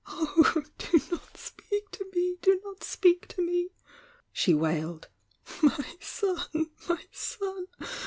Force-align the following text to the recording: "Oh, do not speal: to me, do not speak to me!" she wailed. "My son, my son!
"Oh, 0.07 0.63
do 0.79 0.99
not 1.11 1.37
speal: 1.37 1.81
to 1.91 2.05
me, 2.15 2.35
do 2.41 2.59
not 2.65 2.83
speak 2.83 3.27
to 3.27 3.41
me!" 3.43 3.69
she 4.33 4.51
wailed. 4.55 5.09
"My 5.61 5.95
son, 6.01 6.71
my 6.89 7.03
son! 7.11 7.65